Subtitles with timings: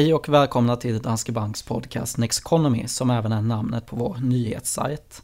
[0.00, 4.16] Hej och välkomna till Danske Banks podcast Next Economy som även är namnet på vår
[4.22, 5.22] nyhetssajt.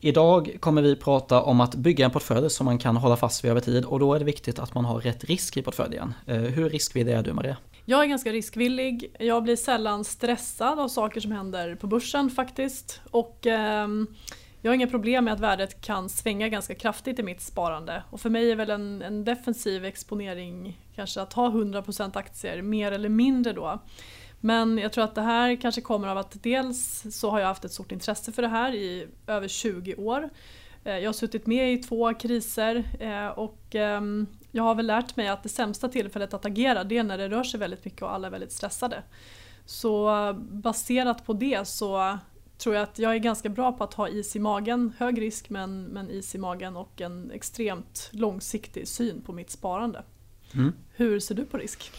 [0.00, 3.50] Idag kommer vi prata om att bygga en portfölj som man kan hålla fast vid
[3.50, 6.14] över tid och då är det viktigt att man har rätt risk i portföljen.
[6.26, 7.56] Eh, hur riskvillig är du Maria?
[7.84, 9.16] Jag är ganska riskvillig.
[9.18, 13.00] Jag blir sällan stressad av saker som händer på börsen faktiskt.
[13.10, 13.88] Och eh,
[14.62, 18.02] jag har inga problem med att värdet kan svänga ganska kraftigt i mitt sparande.
[18.10, 22.92] Och för mig är väl en, en defensiv exponering kanske att ha 100% aktier, mer
[22.92, 23.80] eller mindre då.
[24.40, 27.64] Men jag tror att det här kanske kommer av att dels så har jag haft
[27.64, 30.30] ett stort intresse för det här i över 20 år.
[30.84, 35.16] Eh, jag har suttit med i två kriser eh, och ehm, jag har väl lärt
[35.16, 38.02] mig att det sämsta tillfället att agera det är när det rör sig väldigt mycket
[38.02, 39.02] och alla är väldigt stressade.
[39.64, 42.18] Så eh, baserat på det så
[42.58, 45.50] tror jag att jag är ganska bra på att ha is i magen, hög risk
[45.50, 50.02] men, men is i magen och en extremt långsiktig syn på mitt sparande.
[50.54, 50.72] Mm.
[50.94, 51.90] Hur ser du på risk?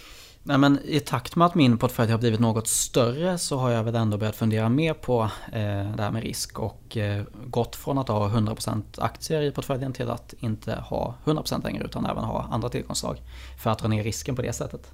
[0.48, 3.84] Nej, men I takt med att min portfölj har blivit något större så har jag
[3.84, 5.22] väl ändå börjat fundera mer på
[5.52, 9.94] eh, det här med risk och eh, gått från att ha 100% aktier i portföljen
[9.94, 13.22] till att inte ha 100% längre utan även ha andra tillgångsslag
[13.60, 14.92] för att dra ner risken på det sättet.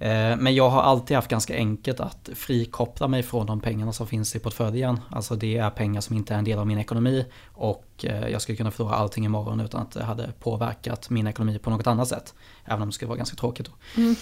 [0.00, 4.06] Eh, men jag har alltid haft ganska enkelt att frikoppla mig från de pengarna som
[4.06, 5.00] finns i portföljen.
[5.10, 8.42] Alltså det är pengar som inte är en del av min ekonomi och eh, jag
[8.42, 12.08] skulle kunna förlora allting imorgon utan att det hade påverkat min ekonomi på något annat
[12.08, 12.34] sätt.
[12.64, 14.00] Även om det skulle vara ganska tråkigt då.
[14.00, 14.16] Mm.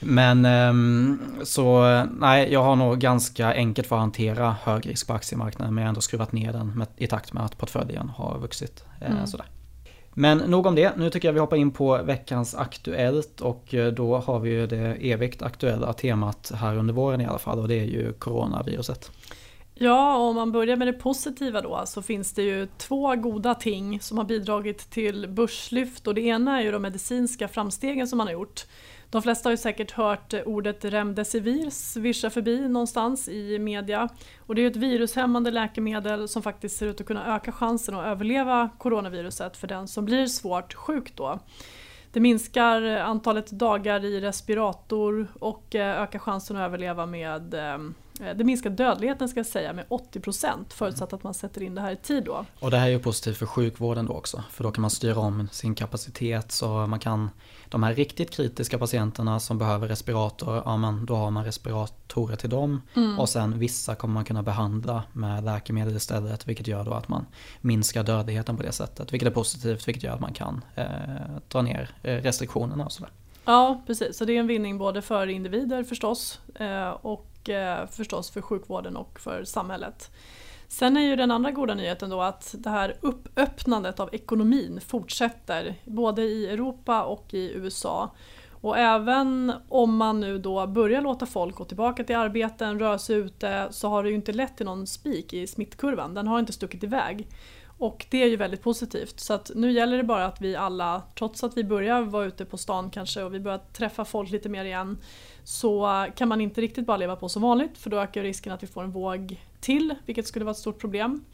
[0.00, 1.82] Men ehm, så
[2.18, 5.86] nej, jag har nog ganska enkelt för att hantera hög risk på aktiemarknaden men jag
[5.86, 8.84] har ändå skruvat ner den i takt med att portföljen har vuxit.
[9.00, 9.26] Eh, mm.
[9.26, 9.46] Sådär.
[10.18, 13.92] Men nog om det, nu tycker jag vi hoppar in på veckans Aktuellt och eh,
[13.92, 17.68] då har vi ju det evigt aktuella temat här under våren i alla fall och
[17.68, 19.10] det är ju coronaviruset.
[19.74, 24.00] Ja, om man börjar med det positiva då så finns det ju två goda ting
[24.00, 28.26] som har bidragit till börslyft och det ena är ju de medicinska framstegen som man
[28.26, 28.66] har gjort.
[29.10, 34.08] De flesta har ju säkert hört eh, ordet remdesivir svischa förbi någonstans i media.
[34.38, 38.06] Och det är ett virushämmande läkemedel som faktiskt ser ut att kunna öka chansen att
[38.06, 41.38] överleva coronaviruset för den som blir svårt sjuk då.
[42.12, 47.54] Det minskar eh, antalet dagar i respirator och eh, ökar chansen att överleva med
[48.36, 51.92] det minskar dödligheten ska jag säga med 80% förutsatt att man sätter in det här
[51.92, 52.44] i tid då.
[52.60, 55.20] Och det här är ju positivt för sjukvården då också för då kan man styra
[55.20, 57.30] om sin kapacitet så man kan
[57.68, 62.50] de här riktigt kritiska patienterna som behöver respirator, ja men då har man respiratorer till
[62.50, 62.82] dem.
[62.94, 63.18] Mm.
[63.18, 67.26] Och sen vissa kommer man kunna behandla med läkemedel istället vilket gör då att man
[67.60, 69.12] minskar dödligheten på det sättet.
[69.12, 70.84] Vilket är positivt, vilket gör att man kan eh,
[71.48, 73.10] dra ner eh, restriktionerna och sådär.
[73.44, 78.30] Ja precis, så det är en vinning både för individer förstås eh, och eh, förstås
[78.30, 80.10] för sjukvården och för samhället.
[80.68, 85.74] Sen är ju den andra goda nyheten då att det här uppöppnandet av ekonomin fortsätter
[85.84, 88.10] både i Europa och i USA.
[88.60, 93.16] Och även om man nu då börjar låta folk gå tillbaka till arbeten, röra sig
[93.16, 96.14] ute, så har det ju inte lett till någon spik i smittkurvan.
[96.14, 97.28] Den har inte stuckit iväg.
[97.78, 99.20] Och det är ju väldigt positivt.
[99.20, 102.44] Så att nu gäller det bara att vi alla, trots att vi börjar vara ute
[102.44, 104.98] på stan kanske och vi börjar träffa folk lite mer igen,
[105.44, 108.62] så kan man inte riktigt bara leva på som vanligt för då ökar risken att
[108.62, 111.24] vi får en våg till, vilket skulle vara ett stort problem.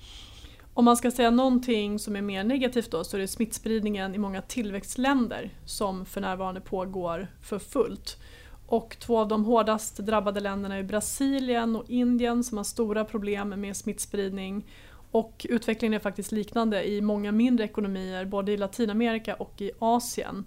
[0.74, 4.18] Om man ska säga någonting som är mer negativt då så är det smittspridningen i
[4.18, 8.18] många tillväxtländer som för närvarande pågår för fullt.
[8.66, 13.48] Och två av de hårdast drabbade länderna är Brasilien och Indien som har stora problem
[13.48, 14.64] med smittspridning.
[15.12, 20.44] Och utvecklingen är faktiskt liknande i många mindre ekonomier både i Latinamerika och i Asien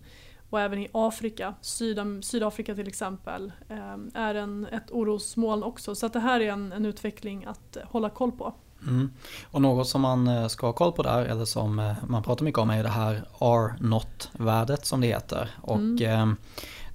[0.50, 5.96] och även i Afrika, Syd Sydafrika till exempel, eh, är en, ett orosmoln också.
[5.96, 8.54] Så det här är en, en utveckling att hålla koll på.
[8.88, 9.12] Mm.
[9.52, 12.46] Och något som man eh, ska ha koll på där, eller som eh, man pratar
[12.46, 15.50] mycket om, är det här R-not-värdet som det heter.
[15.62, 16.36] Och mm.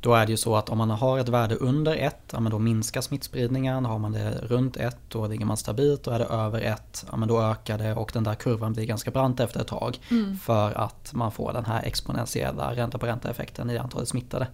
[0.01, 2.59] Då är det ju så att om man har ett värde under 1, ja, då
[2.59, 3.85] minskar smittspridningen.
[3.85, 6.07] Har man det runt 1, då ligger man stabilt.
[6.07, 9.11] Och är det över 1, ja, då ökar det och den där kurvan blir ganska
[9.11, 9.99] brant efter ett tag.
[10.11, 10.39] Mm.
[10.39, 14.47] För att man får den här exponentiella ränta på ränta effekten i antalet smittade.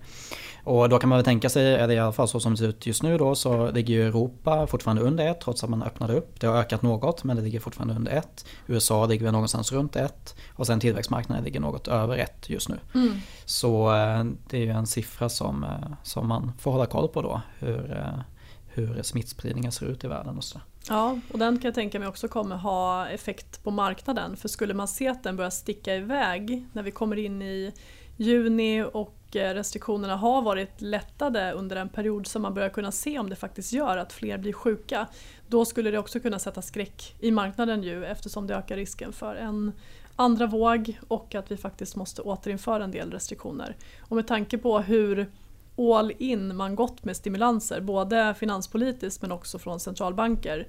[0.66, 2.68] Och då kan man väl tänka sig, eller i alla fall så som det ser
[2.68, 6.12] ut just nu då, så ligger ju Europa fortfarande under 1 trots att man öppnade
[6.12, 6.40] upp.
[6.40, 8.46] Det har ökat något men det ligger fortfarande under 1.
[8.66, 12.78] USA ligger väl någonstans runt 1 och sen tillväxtmarknaden ligger något över 1 just nu.
[12.94, 13.18] Mm.
[13.44, 15.70] Så eh, det är ju en siffra som, eh,
[16.02, 17.40] som man får hålla koll på då.
[17.58, 18.20] Hur, eh,
[18.66, 20.60] hur smittspridningen ser ut i världen och så.
[20.88, 24.36] Ja, och den kan jag tänka mig också kommer ha effekt på marknaden.
[24.36, 27.72] För skulle man se att den börjar sticka iväg när vi kommer in i
[28.16, 33.30] juni och restriktionerna har varit lättade under en period som man börjar kunna se om
[33.30, 35.06] det faktiskt gör att fler blir sjuka.
[35.48, 39.34] Då skulle det också kunna sätta skräck i marknaden ju eftersom det ökar risken för
[39.34, 39.72] en
[40.16, 43.76] andra våg och att vi faktiskt måste återinföra en del restriktioner.
[44.00, 45.30] Och med tanke på hur
[45.78, 50.66] all in man gått med stimulanser, både finanspolitiskt men också från centralbanker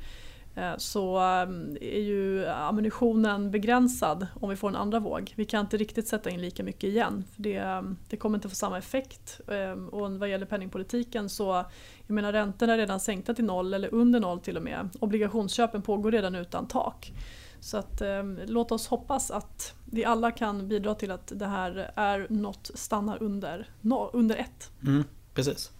[0.57, 5.33] Eh, så ehm, är ju ammunitionen begränsad om vi får en andra våg.
[5.35, 7.23] Vi kan inte riktigt sätta in lika mycket igen.
[7.35, 9.41] För det, ehm, det kommer inte få samma effekt.
[9.47, 11.65] Ehm, och vad gäller penningpolitiken så
[12.07, 14.89] jag menar räntorna är redan sänkta till noll eller under noll till och med.
[14.99, 17.13] Obligationsköpen pågår redan utan tak.
[17.59, 21.91] Så att, eh, låt oss hoppas att vi alla kan bidra till att det här
[21.95, 24.71] är något stannar under, no, under ett.
[24.83, 25.71] Mm, precis.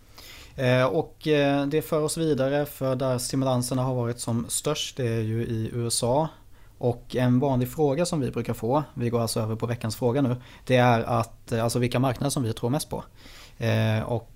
[0.57, 5.07] Eh, och eh, det för oss vidare för där stimulanserna har varit som störst det
[5.07, 6.27] är ju i USA.
[6.77, 10.21] Och en vanlig fråga som vi brukar få, vi går alltså över på veckans fråga
[10.21, 13.03] nu, det är att, eh, alltså vilka marknader som vi tror mest på.
[14.05, 14.31] och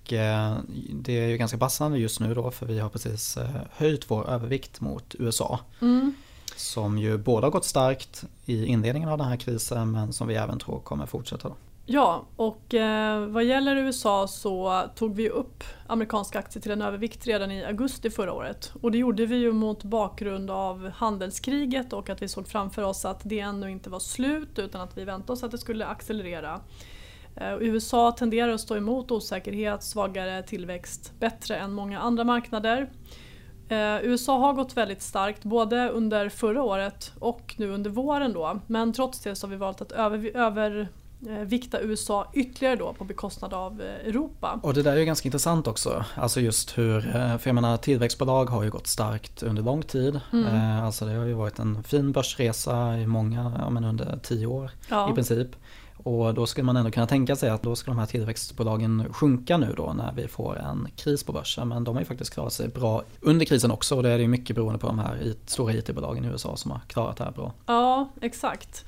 [0.92, 3.38] det är ju ganska passande just nu då för vi har precis
[3.70, 5.60] höjt vår övervikt mot USA.
[5.80, 6.14] Mm.
[6.56, 10.34] Som ju både har gått starkt i inledningen av den här krisen men som vi
[10.34, 11.48] även tror kommer fortsätta.
[11.48, 11.54] Då.
[11.86, 17.26] Ja, och eh, vad gäller USA så tog vi upp amerikanska aktier till en övervikt
[17.26, 18.72] redan i augusti förra året.
[18.82, 23.04] Och det gjorde vi ju mot bakgrund av handelskriget och att vi såg framför oss
[23.04, 26.60] att det ännu inte var slut utan att vi väntade oss att det skulle accelerera.
[27.36, 32.90] Eh, USA tenderar att stå emot osäkerhet, svagare tillväxt bättre än många andra marknader.
[33.68, 38.60] Eh, USA har gått väldigt starkt både under förra året och nu under våren då.
[38.66, 40.88] Men trots det så har vi valt att över, över
[41.44, 44.60] vikta USA ytterligare då på bekostnad av eh, Europa.
[44.62, 46.04] Och det där är ju ganska intressant också.
[46.14, 50.20] Alltså just hur, eh, för jag menar tillväxtbolag har ju gått starkt under lång tid.
[50.32, 50.84] Mm.
[50.84, 54.70] Alltså det har ju varit en fin börsresa i många, ja men under tio år
[54.88, 55.10] ja.
[55.10, 55.48] i princip.
[56.04, 59.56] Och då skulle man ändå kunna tänka sig att då ska de här tillväxtbolagen sjunka
[59.56, 61.68] nu då när vi får en kris på börsen.
[61.68, 64.28] Men de har ju faktiskt klarat sig bra under krisen också och det är ju
[64.28, 67.52] mycket beroende på de här stora IT-bolagen i USA som har klarat det här bra.
[67.66, 68.84] Ja, exakt.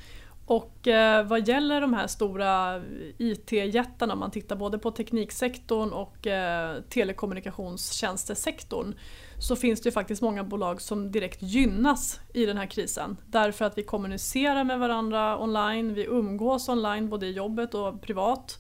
[0.47, 2.83] Och eh, vad gäller de här stora
[3.19, 8.95] IT-jättarna, om man tittar både på tekniksektorn och eh, telekommunikationstjänstesektorn,
[9.39, 13.17] så finns det ju faktiskt många bolag som direkt gynnas i den här krisen.
[13.27, 18.59] Därför att vi kommunicerar med varandra online, vi umgås online både i jobbet och privat.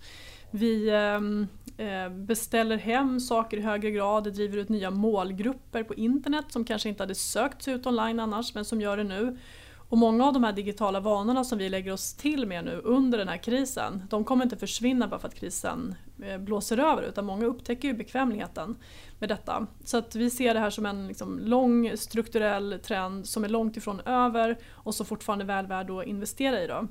[0.51, 1.47] Vi ehm,
[1.77, 6.89] eh, beställer hem saker i högre grad, driver ut nya målgrupper på internet som kanske
[6.89, 9.39] inte hade sökt sig ut online annars men som gör det nu.
[9.89, 13.19] Och många av de här digitala vanorna som vi lägger oss till med nu under
[13.19, 17.25] den här krisen, de kommer inte försvinna bara för att krisen eh, blåser över utan
[17.25, 18.77] många upptäcker ju bekvämligheten
[19.19, 19.67] med detta.
[19.85, 23.77] Så att vi ser det här som en liksom lång strukturell trend som är långt
[23.77, 26.67] ifrån över och som fortfarande är väl värd att investera i.
[26.67, 26.89] Då.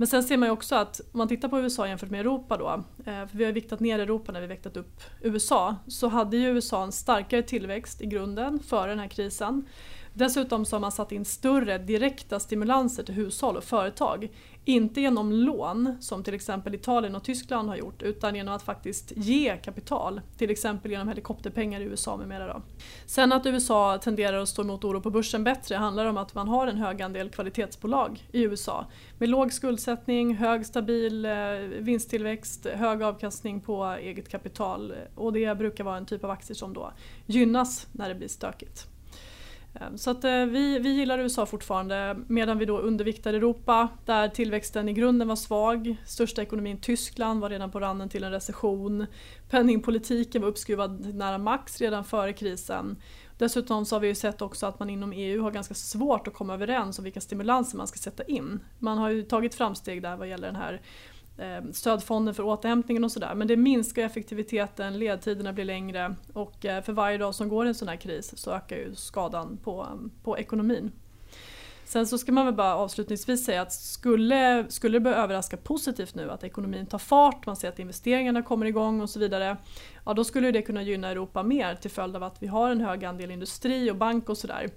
[0.00, 2.56] Men sen ser man ju också att om man tittar på USA jämfört med Europa
[2.56, 6.36] då, eh, för vi har viktat ner Europa när vi viktat upp USA, så hade
[6.36, 9.66] ju USA en starkare tillväxt i grunden före den här krisen.
[10.14, 14.28] Dessutom så har man satt in större direkta stimulanser till hushåll och företag.
[14.64, 19.12] Inte genom lån som till exempel Italien och Tyskland har gjort utan genom att faktiskt
[19.16, 20.20] ge kapital.
[20.36, 22.46] Till exempel genom helikopterpengar i USA med mera.
[22.52, 22.62] Då.
[23.06, 26.48] Sen att USA tenderar att stå emot oro på börsen bättre handlar om att man
[26.48, 28.86] har en hög andel kvalitetsbolag i USA.
[29.18, 31.32] Med låg skuldsättning, hög stabil eh,
[31.78, 36.74] vinsttillväxt, hög avkastning på eget kapital och det brukar vara en typ av aktier som
[36.74, 36.92] då
[37.26, 38.86] gynnas när det blir stökigt.
[39.74, 44.28] Ehm, så att eh, vi, vi gillar USA fortfarande medan vi då underviktar Europa där
[44.28, 45.96] tillväxten i grunden var svag.
[46.06, 49.06] Största ekonomin Tyskland var redan på randen till en recession.
[49.50, 52.96] Penningpolitiken var uppskruvad nära max redan före krisen.
[53.38, 56.34] Dessutom så har vi ju sett också att man inom EU har ganska svårt att
[56.34, 58.60] komma överens om vilka stimulanser man ska sätta in.
[58.78, 60.80] Man har ju tagit framsteg där vad gäller den här
[61.38, 63.34] Eh, stödfonden för återhämtningen och sådär.
[63.34, 67.68] Men det minskar effektiviteten, ledtiderna blir längre och eh, för varje dag som går i
[67.68, 70.92] en sån här kris så ökar ju skadan på, eh, på ekonomin.
[71.84, 76.14] Sen så ska man väl bara avslutningsvis säga att skulle, skulle det börja överraska positivt
[76.14, 79.56] nu att ekonomin tar fart, man ser att investeringarna kommer igång och så vidare.
[80.04, 82.80] Ja då skulle det kunna gynna Europa mer till följd av att vi har en
[82.80, 84.68] hög andel industri och bank och sådär.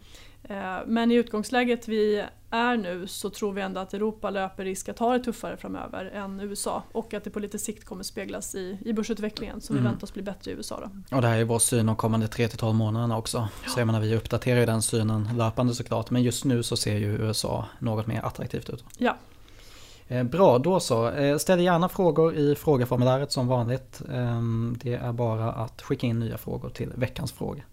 [0.44, 4.90] Eh, men i utgångsläget vi är nu så tror vi ändå att Europa löper risk
[4.90, 8.56] att ha det tuffare framöver än USA och att det på lite sikt kommer speglas
[8.56, 9.84] i, i börsutvecklingen som mm.
[9.84, 10.80] vi väntar oss bli bättre i USA.
[10.80, 11.16] Då.
[11.16, 13.38] Och det här är vår syn de kommande 3-12 månaderna också.
[13.38, 13.70] Ja.
[13.70, 16.98] Så jag menar, vi uppdaterar ju den synen löpande såklart men just nu så ser
[16.98, 18.84] ju USA något mer attraktivt ut.
[18.98, 19.18] Ja.
[20.08, 21.10] Eh, bra, då så.
[21.10, 24.02] Eh, ställ gärna frågor i frågeformuläret som vanligt.
[24.14, 27.64] Ehm, det är bara att skicka in nya frågor till veckans fråga.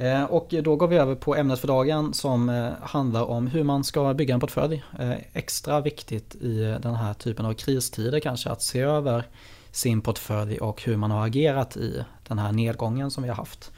[0.00, 3.64] Eh, och då går vi över på ämnet för dagen som eh, handlar om hur
[3.64, 4.84] man ska bygga en portfölj.
[4.98, 9.24] Eh, extra viktigt i den här typen av kristider kanske att se över
[9.70, 13.72] sin portfölj och hur man har agerat i den här nedgången som vi har haft.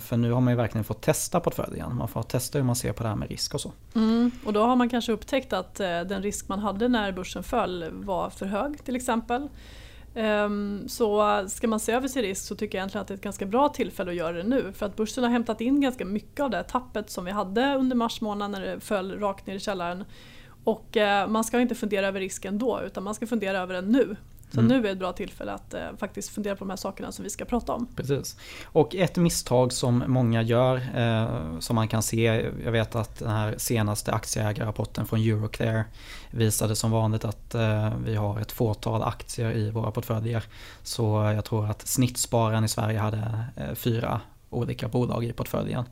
[0.00, 1.96] För nu har man ju verkligen fått testa portföljen.
[1.96, 3.72] Man får testa hur man ser på det här med risk och så.
[3.94, 7.90] Mm, och då har man kanske upptäckt att den risk man hade när börsen föll
[7.92, 9.48] var för hög till exempel.
[10.14, 13.16] Ehm, så ska man se över sin risk så tycker jag egentligen att det är
[13.16, 14.72] ett ganska bra tillfälle att göra det nu.
[14.72, 17.96] För att börsen har hämtat in ganska mycket av det tappet som vi hade under
[17.96, 20.04] mars månad när det föll rakt ner i källaren.
[20.64, 23.92] Och eh, man ska inte fundera över risken då utan man ska fundera över den
[23.92, 24.16] nu.
[24.50, 24.68] Så mm.
[24.68, 27.30] nu är ett bra tillfälle att eh, faktiskt fundera på de här sakerna som vi
[27.30, 27.86] ska prata om.
[27.96, 28.36] Precis.
[28.64, 33.30] Och ett misstag som många gör, eh, som man kan se, jag vet att den
[33.30, 35.84] här senaste aktieägarrapporten från Euroclear
[36.30, 40.44] visade som vanligt att eh, vi har ett fåtal aktier i våra portföljer.
[40.82, 45.84] Så jag tror att snittspararen i Sverige hade eh, fyra olika bolag i portföljen.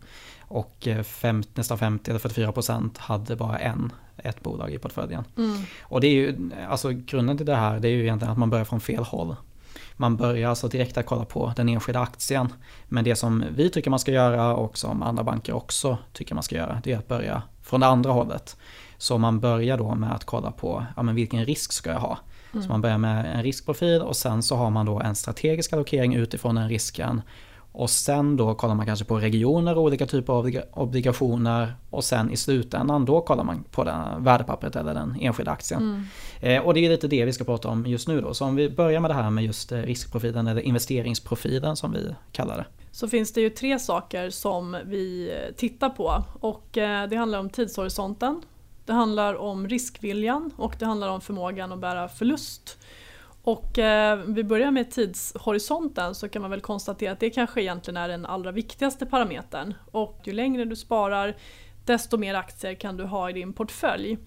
[0.49, 5.25] Och eh, fem, nästan 50 eller 44 procent hade bara en, ett bolag i portföljen.
[5.37, 5.59] Mm.
[5.83, 8.51] Och det är ju, alltså grunden till det här det är ju egentligen att man
[8.51, 9.37] börjar från fel håll.
[9.97, 12.53] Man börjar alltså direkt att kolla på den enskilda aktien.
[12.89, 16.43] Men det som vi tycker man ska göra och som andra banker också tycker man
[16.43, 18.57] ska göra det är att börja från det andra hållet.
[18.99, 22.19] Så man börjar då med att kolla på ja, men vilken risk ska jag ha.
[22.53, 22.63] Mm.
[22.63, 26.15] Så man börjar med en riskprofil och sen så har man då en strategisk allokering
[26.15, 27.23] utifrån den risken
[27.77, 31.75] och sen då kollar man kanske på regioner och olika typer av obligationer.
[31.91, 35.81] Och sen i slutändan då kollar man på det värdepappret eller den enskilda aktien.
[36.41, 36.57] Mm.
[36.57, 38.35] Eh, och det är lite det vi ska prata om just nu då.
[38.35, 42.15] Så om vi börjar med det här med just eh, riskprofilen eller investeringsprofilen som vi
[42.33, 42.65] kallar det.
[42.93, 46.25] Så finns det ju tre saker som vi eh, tittar på.
[46.41, 48.43] Och eh, det handlar om tidshorisonten.
[48.85, 52.79] Det handlar om riskviljan och det handlar om förmågan att bära förlust.
[53.47, 57.97] Och eh, vi börjar med tidshorisonten så kan man väl konstatera att det kanske egentligen
[57.97, 59.75] är den allra viktigaste parametern.
[59.91, 61.37] Och ju längre du sparar
[61.85, 64.19] desto mer aktier kan du ha i din portfölj.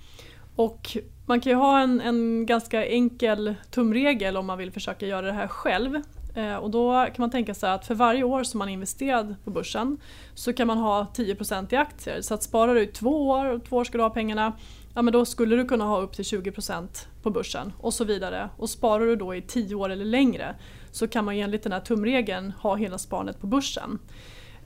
[0.56, 5.26] Och man kan ju ha en, en ganska enkel tumregel om man vill försöka göra
[5.26, 6.02] det här själv.
[6.36, 9.52] Eh, och då kan man tänka sig att för varje år som man investerad på
[9.52, 9.98] börsen
[10.34, 12.22] så kan man ha 10% i aktier.
[12.22, 14.54] Så att sparar du i två år och två år ska du ha pengarna
[15.00, 16.88] ja men då skulle du kunna ha upp till 20%
[17.22, 18.50] på börsen och så vidare.
[18.58, 20.56] Och sparar du då i 10 år eller längre
[20.92, 24.00] så kan man enligt den här tumregeln ha hela sparandet på börsen.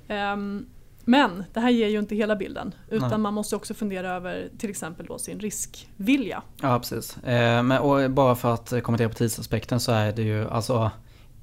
[0.08, 0.66] Um,
[1.06, 3.18] men det här ger ju inte hela bilden utan Nej.
[3.18, 6.44] man måste också fundera över till exempel då sin riskvilja.
[6.62, 7.18] Ja precis.
[7.18, 10.92] Eh, men, och bara för att kommentera på tidsaspekten så är det ju alltså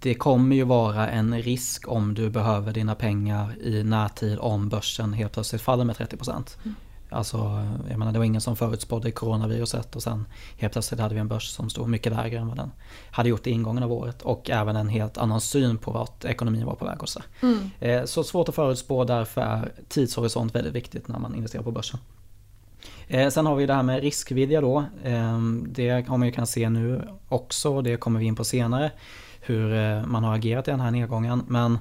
[0.00, 5.12] det kommer ju vara en risk om du behöver dina pengar i närtid om börsen
[5.12, 6.56] helt plötsligt faller med 30%.
[6.62, 6.74] Mm.
[7.10, 10.26] Alltså, jag menar, det var ingen som förutspådde coronaviruset och sen
[10.58, 12.72] helt plötsligt hade vi en börs som stod mycket lägre än vad den
[13.10, 16.66] hade gjort i ingången av året och även en helt annan syn på vart ekonomin
[16.66, 17.70] var på väg hos mm.
[17.80, 22.00] Eh, så svårt att förutspå, därför är tidshorisont väldigt viktigt när man investerar på börsen.
[23.08, 24.84] Eh, sen har vi det här med riskvilja då.
[25.04, 28.90] Ehm, det har man ju kan se nu också, det kommer vi in på senare.
[29.40, 31.42] Hur eh, man har agerat i den här nedgången.
[31.48, 31.78] Men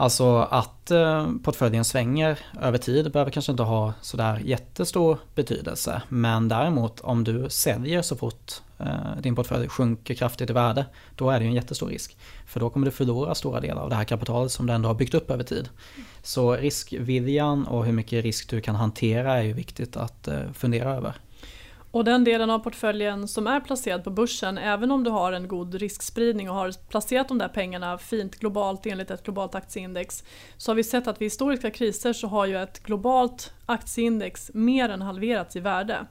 [0.00, 6.02] Alltså att eh, portföljen svänger över tid behöver kanske inte ha sådär jättestor betydelse.
[6.08, 11.30] Men däremot om du säljer så fort eh, din portfölj sjunker kraftigt i värde, då
[11.30, 12.16] är det ju en jättestor risk.
[12.46, 14.94] För då kommer du förlora stora delar av det här kapitalet som du ändå har
[14.94, 15.68] byggt upp över tid.
[16.22, 20.94] Så riskviljan och hur mycket risk du kan hantera är ju viktigt att eh, fundera
[20.94, 21.14] över.
[21.92, 25.48] Och den delen av portföljen som är placerad på börsen, även om du har en
[25.48, 30.24] god riskspridning och har placerat de där pengarna fint globalt enligt ett globalt aktieindex,
[30.56, 34.88] så har vi sett att vid historiska kriser så har ju ett globalt aktieindex mer
[34.88, 36.06] än halverats i värde.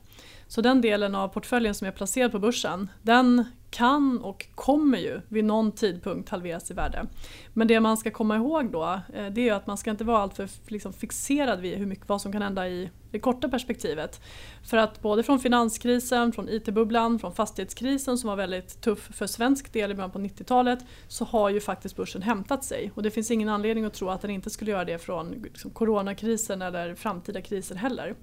[0.48, 5.22] Så den delen av portföljen som är placerad på börsen, den kan och kommer ju
[5.28, 7.06] vid någon tidpunkt halveras i värde.
[7.54, 10.18] Men det man ska komma ihåg då eh, det är att man ska inte vara
[10.18, 14.22] alltför liksom fixerad vid hur mycket, vad som kan hända i det korta perspektivet.
[14.64, 19.74] För att både från finanskrisen, från IT-bubblan, från fastighetskrisen som var väldigt tuff för svensk
[19.74, 22.92] del i början på 90-talet så har ju faktiskt börsen hämtat sig.
[22.96, 25.72] Och det finns ingen anledning att tro att den inte skulle göra det från liksom,
[25.72, 28.16] coronakrisen eller framtida kriser heller.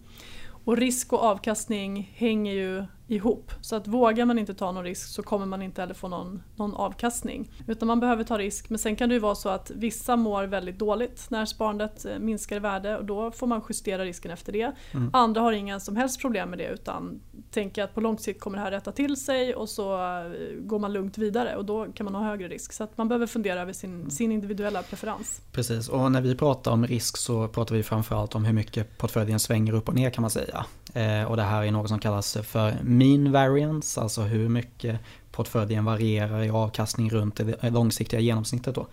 [0.65, 3.53] Och risk och avkastning hänger ju ihop.
[3.61, 6.43] Så att vågar man inte ta någon risk så kommer man inte heller få någon,
[6.57, 7.51] någon avkastning.
[7.67, 8.71] Utan man behöver ta risk.
[8.71, 12.19] Men sen kan det ju vara så att vissa mår väldigt dåligt när sparandet eh,
[12.19, 14.73] minskar i värde och då får man justera risken efter det.
[14.93, 15.11] Mm.
[15.13, 17.21] Andra har inga som helst problem med det utan
[17.51, 20.79] tänker att på lång sikt kommer det här rätta till sig och så eh, går
[20.79, 22.73] man lugnt vidare och då kan man ha högre risk.
[22.73, 24.11] Så att man behöver fundera över sin, mm.
[24.11, 25.41] sin individuella preferens.
[25.53, 29.41] Precis, och när vi pratar om risk så pratar vi framförallt om hur mycket portföljen
[29.41, 30.67] svänger upp och ner kan man säga.
[30.95, 35.01] Eh, och det här är något som kallas för mean variance, alltså hur mycket
[35.33, 38.75] portföljen varierar i avkastning runt det långsiktiga genomsnittet.
[38.75, 38.87] Då.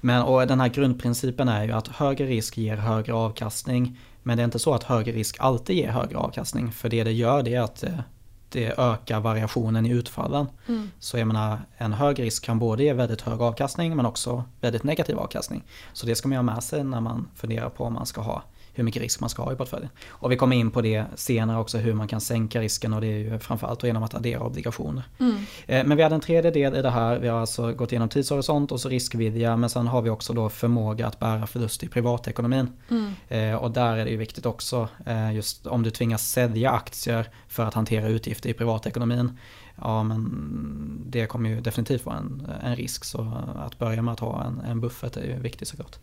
[0.00, 3.98] Men, och den här grundprincipen är ju att högre risk ger högre avkastning.
[4.22, 6.72] Men det är inte så att högre risk alltid ger högre avkastning.
[6.72, 8.04] För det det gör det är att det,
[8.48, 10.46] det ökar variationen i utfallen.
[10.68, 10.90] Mm.
[10.98, 14.84] Så jag menar, en hög risk kan både ge väldigt hög avkastning men också väldigt
[14.84, 15.64] negativ avkastning.
[15.92, 18.42] Så det ska man ha med sig när man funderar på om man ska ha
[18.72, 19.90] hur mycket risk man ska ha i portföljen.
[20.08, 23.06] Och vi kommer in på det senare också hur man kan sänka risken och det
[23.06, 25.02] är ju framförallt genom att addera obligationer.
[25.18, 25.36] Mm.
[25.66, 27.18] Eh, men vi hade en tredje del i det här.
[27.18, 30.48] Vi har alltså gått igenom tidshorisont och så riskvidja men sen har vi också då
[30.48, 32.68] förmåga att bära förlust i privatekonomin.
[32.90, 33.12] Mm.
[33.28, 34.88] Eh, och där är det ju viktigt också
[35.34, 39.38] just om du tvingas sälja aktier för att hantera utgifter i privatekonomin
[39.82, 43.04] ja men det kommer ju definitivt vara en, en risk.
[43.04, 45.98] Så att börja med att ha en, en buffert är ju viktigt såklart.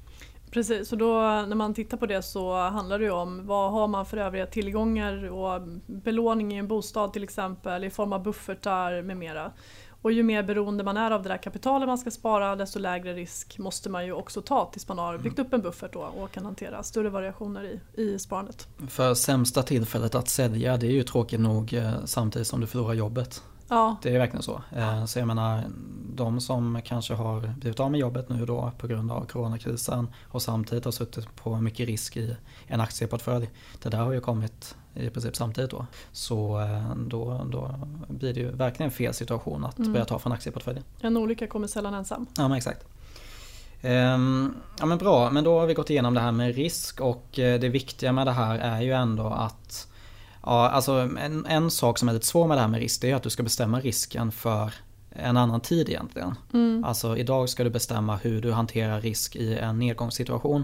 [0.52, 3.88] Precis, och då när man tittar på det så handlar det ju om vad har
[3.88, 9.02] man för övriga tillgångar och belåning i en bostad till exempel i form av buffertar
[9.02, 9.52] med mera.
[10.02, 13.14] Och ju mer beroende man är av det där kapitalet man ska spara desto lägre
[13.14, 16.32] risk måste man ju också ta tills man har byggt upp en buffert då och
[16.32, 18.68] kan hantera större variationer i, i sparandet.
[18.88, 22.94] För sämsta tillfället att sälja det är ju tråkigt nog eh, samtidigt som du förlorar
[22.94, 23.44] jobbet.
[23.70, 23.98] Ja.
[24.02, 24.62] Det är verkligen så.
[24.76, 25.64] Eh, så jag menar,
[26.16, 30.42] de som kanske har blivit av med jobbet nu då på grund av coronakrisen och
[30.42, 32.36] samtidigt har suttit på mycket risk i
[32.68, 33.50] en aktieportfölj.
[33.82, 35.86] Det där har ju kommit i princip samtidigt då.
[36.12, 37.76] Så eh, då, då
[38.08, 39.94] blir det ju verkligen fel situation att mm.
[39.94, 40.84] börja ta från aktieportföljen.
[41.02, 42.26] En olycka kommer sällan ensam.
[42.38, 42.88] Ja men exakt.
[43.82, 47.40] Ehm, ja men bra, men då har vi gått igenom det här med risk och
[47.40, 49.88] eh, det viktiga med det här är ju ändå att
[50.44, 53.12] Ja, alltså en, en sak som är lite svår med det här med risk det
[53.12, 54.74] är att du ska bestämma risken för
[55.12, 56.36] en annan tid egentligen.
[56.54, 56.84] Mm.
[56.84, 60.64] Alltså idag ska du bestämma hur du hanterar risk i en nedgångssituation.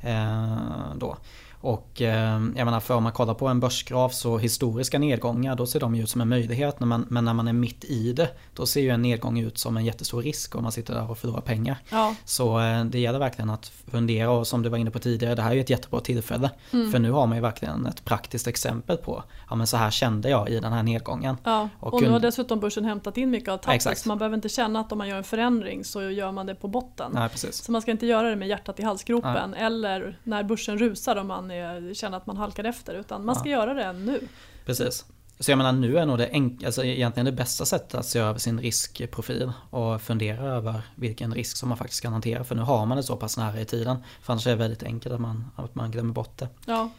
[0.00, 0.56] Eh,
[0.96, 1.16] då.
[1.60, 5.66] Och eh, jag menar för om man kollar på en börsgraf så historiska nedgångar då
[5.66, 6.80] ser de ut som en möjlighet.
[6.80, 9.76] Men, men när man är mitt i det då ser ju en nedgång ut som
[9.76, 11.76] en jättestor risk om man sitter där och förlorar pengar.
[11.90, 12.14] Ja.
[12.24, 15.42] Så eh, det gäller verkligen att fundera och som du var inne på tidigare det
[15.42, 16.50] här är ju ett jättebra tillfälle.
[16.70, 16.92] Mm.
[16.92, 20.30] För nu har man ju verkligen ett praktiskt exempel på ja men så här kände
[20.30, 21.36] jag i den här nedgången.
[21.44, 21.68] Ja.
[21.80, 24.48] Och, och nu har dessutom börsen hämtat in mycket av tappet så man behöver inte
[24.48, 27.10] känna att om man gör en förändring så gör man det på botten.
[27.14, 27.28] Nej.
[27.34, 29.62] Så man ska inte göra det med hjärtat i halsgropen Nej.
[29.62, 33.48] eller när börsen rusar om man är, känner att man halkar efter utan man ska
[33.48, 33.58] ja.
[33.58, 34.20] göra det nu.
[34.66, 35.04] Precis.
[35.40, 38.18] Så jag menar nu är nog det enk- alltså egentligen det bästa sättet att se
[38.18, 42.44] över sin riskprofil och fundera över vilken risk som man faktiskt kan hantera.
[42.44, 43.96] För nu har man det så pass nära i tiden.
[44.22, 46.48] För annars är det väldigt enkelt att man, att man glömmer bort det.
[46.66, 46.90] Ja.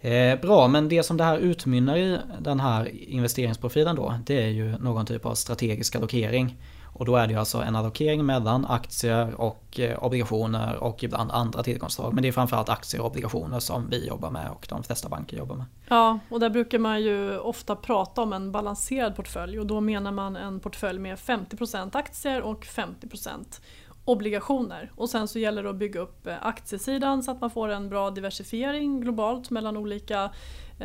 [0.00, 4.48] Eh, bra, men det som det här utmynnar i den här investeringsprofilen då, det är
[4.48, 6.56] ju någon typ av strategisk allokering.
[7.00, 11.30] Och då är det ju alltså en allokering mellan aktier och eh, obligationer och ibland
[11.30, 12.14] andra tillgångsslag.
[12.14, 15.36] Men det är framförallt aktier och obligationer som vi jobbar med och de flesta banker
[15.36, 15.66] jobbar med.
[15.88, 20.12] Ja, och där brukar man ju ofta prata om en balanserad portfölj och då menar
[20.12, 23.60] man en portfölj med 50% aktier och 50%
[24.04, 24.92] obligationer.
[24.96, 27.88] Och sen så gäller det att bygga upp eh, aktiesidan så att man får en
[27.88, 30.30] bra diversifiering globalt mellan olika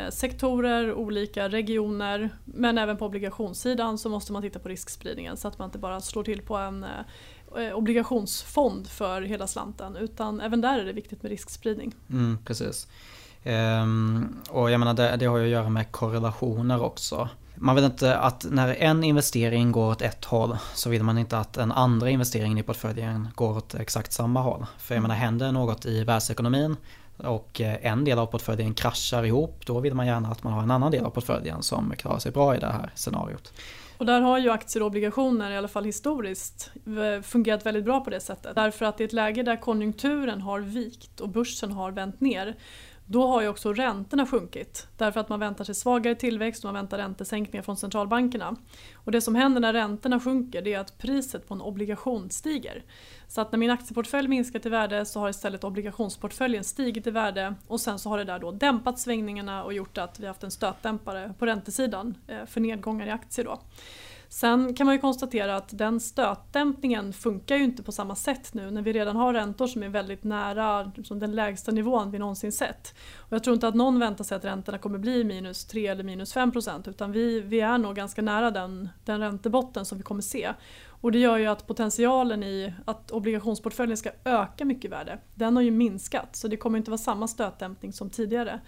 [0.10, 2.30] sektorer, olika regioner.
[2.46, 6.02] Men även på obligationssidan så måste man titta på riskspridningen så att man inte bara
[6.02, 10.94] slår till på en eh, eh, obligationsfond för hela slanten utan även där är det
[10.94, 11.96] viktigt med riskspridning.
[12.10, 12.88] Mm, precis.
[13.44, 17.30] Ehm, och jag menar det, det har ju att göra med korrelationer också.
[17.56, 21.38] Man vill inte att när en investering går åt ett håll så vill man inte
[21.38, 24.66] att den andra investeringen i portföljen går åt exakt samma håll.
[24.78, 26.76] För jag menar händer något i världsekonomin
[27.18, 30.64] och eh, en del av portföljen kraschar ihop, då vill man gärna att man har
[30.64, 33.54] en annan del av portföljen som klarar sig bra i det här scenariot.
[33.98, 36.72] Och där har ju aktier och obligationer, i alla fall historiskt,
[37.24, 38.56] fungerat väldigt bra på det sättet.
[38.56, 42.56] Därför att i ett läge där konjunkturen har vikt och börsen har vänt ner
[43.06, 44.88] då har ju också räntorna sjunkit.
[44.98, 48.56] Därför att man väntar sig svagare tillväxt och man väntar räntesänkningar från centralbankerna.
[48.94, 52.84] Och det som händer när räntorna sjunker det är att priset på en obligation stiger.
[53.28, 57.56] Så att när min aktieportfölj minskat i värde så har istället obligationsportföljen stigit i värde
[57.68, 60.52] och sen så har det där då dämpat svängningarna och gjort att vi haft en
[60.52, 63.46] stötdämpare på räntesidan eh, för nedgångar i aktier.
[63.46, 63.60] Då.
[64.30, 68.72] Sen kan man ju konstatera att den stötdämpningen funkar ju inte på samma sätt nu
[68.72, 72.52] när vi redan har räntor som är väldigt nära liksom den lägsta nivån vi någonsin
[72.52, 72.96] sett.
[73.20, 76.04] Och jag tror inte att någon väntar sig att räntorna kommer bli minus 3 eller
[76.04, 80.04] minus 5 procent utan vi, vi är nog ganska nära den, den räntebotten som vi
[80.04, 80.54] kommer se.
[81.02, 85.56] Och det gör ju att potentialen i att obligationsportföljen ska öka mycket i värde, den
[85.56, 88.60] har ju minskat så det kommer inte vara samma stötdämpning som tidigare.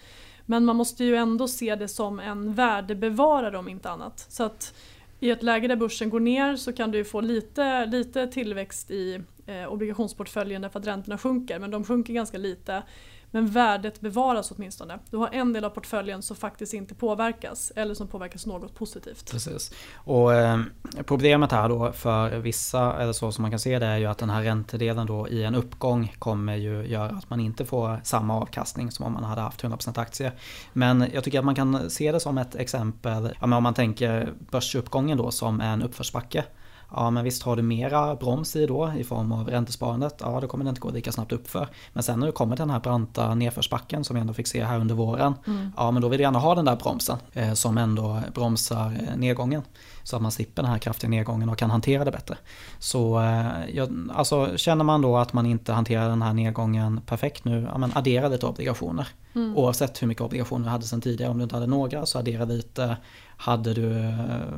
[0.46, 4.26] Men man måste ju ändå se det som en värdebevarare om inte annat.
[4.28, 4.74] Så att
[5.20, 9.20] i ett läge där börsen går ner så kan du få lite, lite tillväxt i
[9.46, 12.82] eh, obligationsportföljen därför att räntorna sjunker men de sjunker ganska lite.
[13.30, 14.98] Men värdet bevaras åtminstone.
[15.10, 19.30] Du har en del av portföljen som faktiskt inte påverkas eller som påverkas något positivt.
[19.30, 19.72] Precis.
[19.94, 20.58] Och eh,
[21.06, 24.18] Problemet här då för vissa, eller så som man kan se det, är ju att
[24.18, 28.36] den här räntedelen då i en uppgång kommer ju göra att man inte får samma
[28.36, 30.32] avkastning som om man hade haft 100% aktie.
[30.72, 33.74] Men jag tycker att man kan se det som ett exempel, ja, men om man
[33.74, 36.44] tänker börsuppgången då som en uppförsbacke.
[36.90, 40.46] Ja men visst har du mera broms i då i form av räntesparandet, ja då
[40.46, 41.68] kommer det inte gå lika snabbt uppför.
[41.92, 44.64] Men sen när du kommer till den här branta nedförsbacken som vi ändå fick se
[44.64, 45.72] här under våren, mm.
[45.76, 49.16] ja men då vill du gärna ha den där bromsen eh, som ändå bromsar eh,
[49.16, 49.62] nedgången.
[50.08, 52.36] Så att man slipper den här kraftiga nedgången och kan hantera det bättre.
[52.78, 57.44] Så eh, ja, alltså, känner man då att man inte hanterar den här nedgången perfekt
[57.44, 59.08] nu, ja, men addera lite obligationer.
[59.34, 59.56] Mm.
[59.56, 61.30] Oavsett hur mycket obligationer du hade sedan tidigare.
[61.30, 62.96] Om du inte hade några så addera lite.
[63.36, 63.92] Hade du,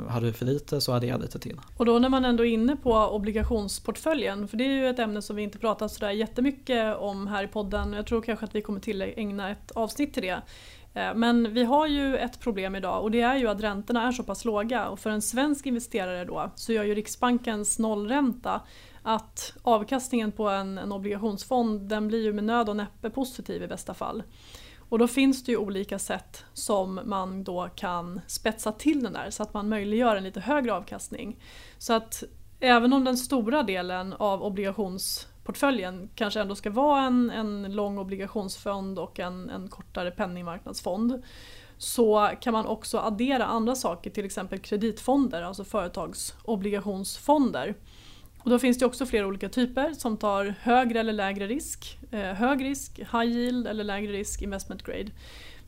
[0.09, 1.59] hade du för lite så addera lite till.
[1.77, 5.21] Och då när man ändå är inne på obligationsportföljen, för det är ju ett ämne
[5.21, 7.93] som vi inte pratat sådär jättemycket om här i podden.
[7.93, 10.41] Jag tror kanske att vi kommer till ägna ett avsnitt till det.
[10.93, 14.11] Eh, men vi har ju ett problem idag och det är ju att räntorna är
[14.11, 18.61] så pass låga och för en svensk investerare då så gör ju Riksbankens nollränta
[19.03, 23.67] att avkastningen på en, en obligationsfond den blir ju med nöd och näppe positiv i
[23.67, 24.23] bästa fall.
[24.89, 29.29] Och då finns det ju olika sätt som man då kan spetsa till den där
[29.29, 31.39] så att man möjliggör en lite högre avkastning.
[31.77, 32.23] Så att
[32.59, 37.97] även om den stora delen av obligations portföljen kanske ändå ska vara en, en lång
[37.97, 41.23] obligationsfond och en, en kortare penningmarknadsfond
[41.77, 47.75] så kan man också addera andra saker, till exempel kreditfonder, alltså företagsobligationsfonder.
[48.43, 51.99] Och då finns det också flera olika typer som tar högre eller lägre risk.
[52.11, 55.11] Eh, hög risk, high yield eller lägre risk, investment grade.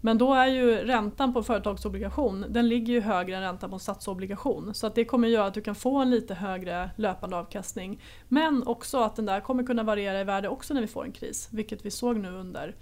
[0.06, 4.74] Men då är ju räntan på företagsobligation, den ligger ju högre än räntan på statsobligation.
[4.74, 8.02] Så att det kommer göra att du kan få en lite högre löpande avkastning.
[8.28, 11.12] Men också att den där kommer kunna variera i värde också när vi får en
[11.12, 12.76] kris, vilket vi såg nu under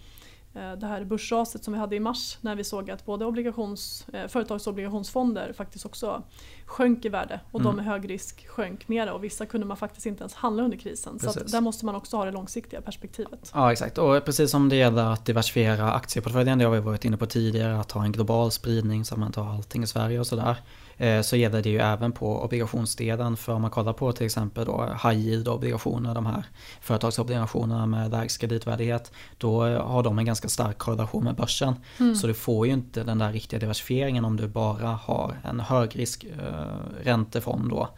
[0.53, 4.27] det här börsraset som vi hade i mars när vi såg att både obligations, eh,
[4.27, 6.23] företagsobligationsfonder faktiskt också
[6.65, 7.69] sjönk i värde och mm.
[7.69, 10.77] de med hög risk sjönk mera och vissa kunde man faktiskt inte ens handla under
[10.77, 11.19] krisen.
[11.19, 11.41] Precis.
[11.41, 13.51] Så där måste man också ha det långsiktiga perspektivet.
[13.53, 17.17] Ja exakt och precis som det gäller att diversifiera aktieportföljen, det har vi varit inne
[17.17, 20.27] på tidigare, att ha en global spridning så att man tar allting i Sverige och
[20.27, 20.57] sådär.
[21.01, 23.37] Eh, så gäller det ju även på obligationsdelen.
[23.37, 26.43] För om man kollar på till exempel då high yield obligationer, de här
[26.81, 29.11] företagsobligationerna med lägst kreditvärdighet.
[29.37, 31.75] Då har de en ganska stark korrelation med börsen.
[31.99, 32.15] Mm.
[32.15, 36.23] Så du får ju inte den där riktiga diversifieringen om du bara har en högrisk
[36.23, 37.89] eh, räntefond då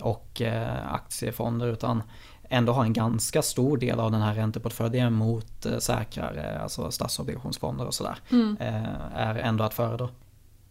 [0.00, 2.02] och eh, aktiefonder utan
[2.50, 7.86] ändå har en ganska stor del av den här ränteportföljen mot eh, säkrare, alltså statsobligationsfonder
[7.86, 8.18] och sådär.
[8.30, 8.56] Mm.
[8.60, 10.08] Eh, är ändå att föredra.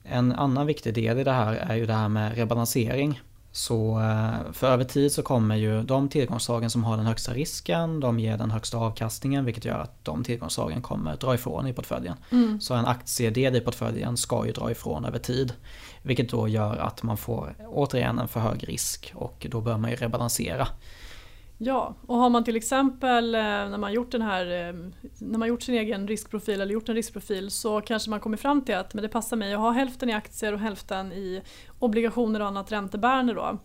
[0.09, 3.21] En annan viktig del i det här är ju det här med rebalansering.
[3.55, 7.99] Så eh, för över tid så kommer ju de tillgångsslagen som har den högsta risken,
[7.99, 12.15] de ger den högsta avkastningen vilket gör att de tillgångsslagen kommer dra ifrån i portföljen.
[12.31, 12.61] Mm.
[12.61, 15.53] Så en aktiedel i portföljen ska ju dra ifrån över tid.
[16.01, 19.91] Vilket då gör att man får återigen en för hög risk och då bör man
[19.91, 20.67] ju rebalansera.
[21.57, 24.73] Ja, och har man till exempel eh, när man gjort den här, eh,
[25.19, 28.61] när man gjort sin egen riskprofil eller gjort en riskprofil så kanske man kommer fram
[28.61, 31.41] till att men det passar mig att ha hälften i aktier och hälften i
[31.79, 33.57] obligationer och annat räntebärande då.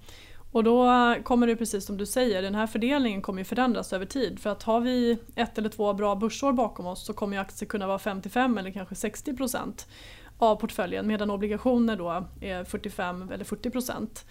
[0.52, 0.88] Och då
[1.24, 4.40] kommer det precis som du säger, den här fördelningen kommer ju förändras över tid.
[4.40, 7.68] För att har vi ett eller två bra börsår bakom oss så kommer ju aktier
[7.68, 9.88] kunna vara 55 eller kanske 60 procent
[10.38, 14.24] av portföljen medan obligationer då är 45 eller 40 procent.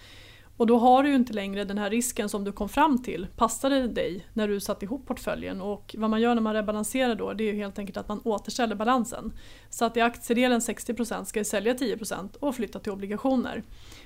[0.60, 3.26] Och då har du ju inte längre den här risken som du kom fram till
[3.36, 5.60] passade dig när du satte ihop portföljen.
[5.60, 8.20] Och vad man gör när man rebalanserar då det är ju helt enkelt att man
[8.24, 9.32] återställer balansen.
[9.70, 13.62] Så att i aktiedelen 60% ska jag sälja 10% och flytta till obligationer.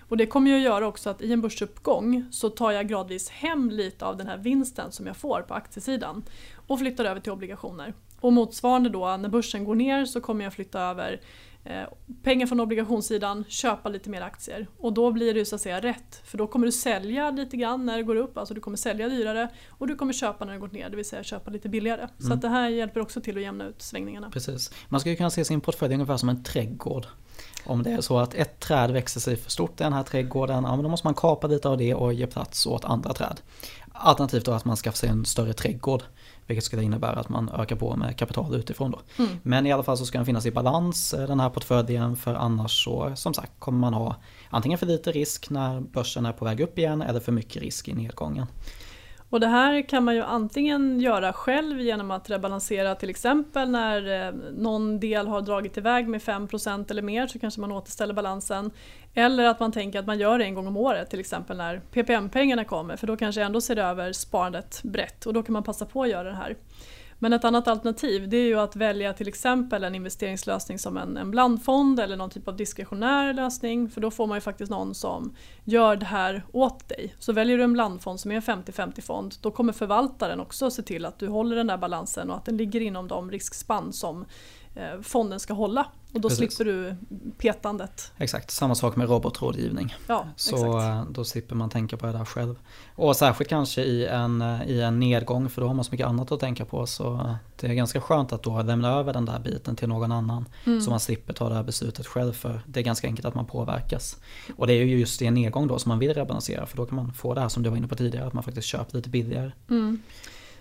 [0.09, 3.29] Och det kommer ju att göra också att i en börsuppgång så tar jag gradvis
[3.29, 6.25] hem lite av den här vinsten som jag får på aktiesidan
[6.67, 7.95] och flyttar över till obligationer.
[8.21, 11.21] Och motsvarande då när börsen går ner så kommer jag flytta över
[12.23, 14.67] pengar från obligationssidan, köpa lite mer aktier.
[14.79, 16.23] Och då blir det så att säga rätt.
[16.25, 19.09] För då kommer du sälja lite grann när det går upp, alltså du kommer sälja
[19.09, 22.01] dyrare och du kommer köpa när det går ner, det vill säga köpa lite billigare.
[22.01, 22.13] Mm.
[22.19, 24.31] Så att det här hjälper också till att jämna ut svängningarna.
[24.31, 24.71] Precis.
[24.89, 27.07] Man skulle kunna se sin portfölj ungefär som en trädgård.
[27.67, 30.65] Om det är så att ett träd växer sig för stort i den här trädgården,
[30.65, 33.41] ja, men då måste man kapa lite av det och ge plats åt andra träd.
[33.93, 36.03] Alternativt då att man skaffar sig en större trädgård.
[36.47, 39.01] Vilket skulle innebära att man ökar på med kapital utifrån då.
[39.19, 39.37] Mm.
[39.43, 42.35] Men i alla fall så ska den finnas i balans eh, den här portföljen för
[42.35, 44.17] annars så som sagt kommer man ha
[44.51, 47.89] antingen för lite risk när börsen är på väg upp igen eller för mycket risk
[47.89, 48.47] i nedgången.
[49.35, 54.27] Och det här kan man ju antingen göra själv genom att rebalansera till exempel när
[54.27, 58.71] eh, någon del har dragit iväg med 5% eller mer så kanske man återställer balansen.
[59.15, 61.81] Eller att man tänker att man gör det en gång om året till exempel när
[61.93, 65.63] PPM-pengarna kommer för då kanske jag ändå ser över sparandet brett och då kan man
[65.63, 66.57] passa på att göra det här.
[67.19, 71.17] Men ett annat alternativ det är ju att välja till exempel en investeringslösning som en,
[71.17, 74.95] en blandfond eller någon typ av diskretionär lösning för då får man ju faktiskt någon
[74.95, 77.15] som gör det här åt dig.
[77.19, 80.83] Så väljer du en blandfond som är en 50-50 fond då kommer förvaltaren också se
[80.83, 84.25] till att du håller den där balansen och att den ligger inom de riskspann som
[85.03, 85.87] fonden ska hålla.
[86.15, 86.57] Och då Precis.
[86.57, 86.97] slipper du
[87.39, 88.13] petandet.
[88.19, 89.95] Exakt, samma sak med robotrådgivning.
[90.07, 90.85] Ja, så exakt.
[90.85, 92.59] Eh, då slipper man tänka på det där själv.
[92.95, 96.07] Och särskilt kanske i en, eh, i en nedgång för då har man så mycket
[96.07, 96.87] annat att tänka på.
[96.87, 100.45] Så det är ganska skönt att då lämna över den där biten till någon annan.
[100.65, 100.81] Mm.
[100.81, 103.47] Så man slipper ta det här beslutet själv för det är ganska enkelt att man
[103.47, 104.17] påverkas.
[104.57, 106.87] Och det är ju just i en nedgång då som man vill rebalansera för då
[106.87, 108.97] kan man få det här som du var inne på tidigare att man faktiskt köper
[108.97, 109.53] lite billigare.
[109.71, 110.03] Mm.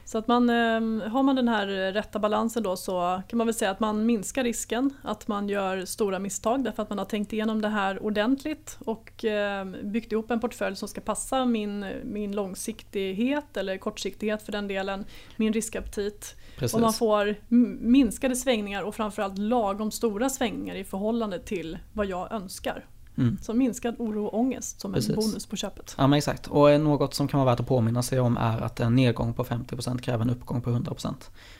[0.06, 3.54] Så att man, ehm, har man den här rätta balansen då så kan man väl
[3.54, 7.34] säga att man minskar risken att man gör stora misstag därför att man har tänkt
[7.34, 12.32] igenom det här ordentligt och ehm, byggt ihop en portfölj som ska passa min, min
[12.32, 16.36] långsiktighet eller kortsiktighet för den delen, min riskaptit.
[16.58, 16.76] Precis.
[16.76, 17.36] Och man får
[17.82, 22.86] minskade svängningar och framförallt lagom stora svängningar i förhållande till vad jag önskar.
[23.18, 23.38] Mm.
[23.42, 25.10] Så minskad oro och ångest som Precis.
[25.10, 25.96] en bonus på köpet.
[25.98, 26.48] Ja men exakt.
[26.48, 29.44] Och något som kan vara värt att påminna sig om är att en nedgång på
[29.44, 31.14] 50% kräver en uppgång på 100%.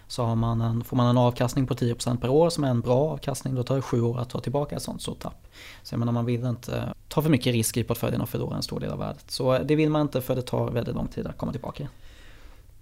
[0.08, 3.10] Så man en, får man en avkastning på 10% per år som är en bra
[3.10, 5.48] avkastning då tar det sju år att ta tillbaka ett sånt stort tapp.
[5.84, 8.64] Så jag menar man vill inte ta för mycket risk i portföljen och förlora en
[8.64, 9.32] stor del av värdet.
[9.32, 11.88] Så det vill man inte för det tar väldigt lång tid att komma tillbaka.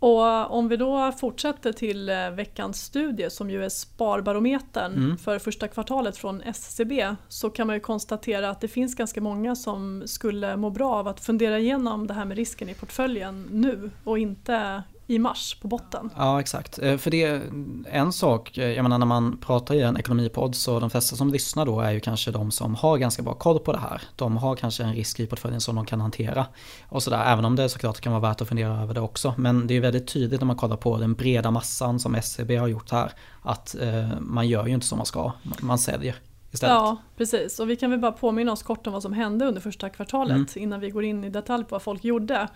[0.02, 5.18] Och om vi då fortsätter till eh, veckans studie som ju är Sparbarometern mm.
[5.18, 9.56] för första kvartalet från SCB så kan man ju konstatera att det finns ganska många
[9.56, 13.92] som skulle må bra av att fundera igenom det här med risken i portföljen nu
[14.04, 16.10] och inte i mars på botten.
[16.18, 17.42] Ja exakt, eh, för det är
[17.86, 21.32] en sak, eh, jag menar när man pratar i en ekonomipodd så de flesta som
[21.32, 24.02] lyssnar då är ju kanske de som har ganska bra koll på det här.
[24.16, 26.46] De har kanske en risk i portföljen som de kan hantera.
[26.90, 29.34] Och sådär, även om det såklart kan vara värt att fundera över det också.
[29.38, 32.58] Men det är väldigt tydligt när man kollar på den breda massan som SCB e
[32.58, 33.12] har gjort här.
[33.42, 36.16] Att eh, man gör ju inte som man ska, man säljer.
[36.54, 36.74] Istället.
[36.74, 37.60] Ja, precis.
[37.60, 40.36] Och vi kan väl bara påminna oss kort om vad som hände under första kvartalet
[40.36, 40.48] mm.
[40.56, 42.48] innan vi går in i detalj på vad folk gjorde.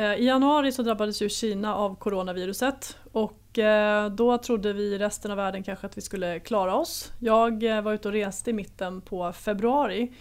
[0.00, 4.98] Eh, I januari så drabbades ju Kina av coronaviruset och eh, då trodde vi i
[4.98, 7.12] resten av världen kanske att vi skulle klara oss.
[7.18, 10.12] Jag eh, var ute och reste i mitten på februari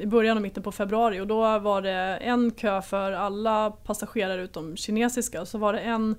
[0.00, 4.42] i början och mitten på februari och då var det en kö för alla passagerare
[4.42, 6.16] utom kinesiska och så var det en